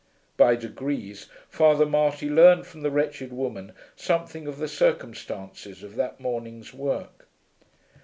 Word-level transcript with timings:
By 0.35 0.55
degrees 0.55 1.27
Father 1.47 1.85
Marty 1.85 2.27
learned 2.27 2.65
from 2.65 2.81
the 2.81 2.89
wretched 2.89 3.31
woman 3.31 3.73
something 3.95 4.47
of 4.47 4.57
the 4.57 4.67
circumstances 4.67 5.83
of 5.83 5.93
that 5.95 6.19
morning's 6.19 6.73
work. 6.73 7.27